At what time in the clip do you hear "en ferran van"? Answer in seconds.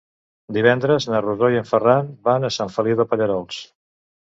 1.61-2.49